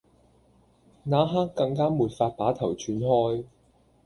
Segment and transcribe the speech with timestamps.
[1.03, 3.45] 那刻更加沒法把頭轉開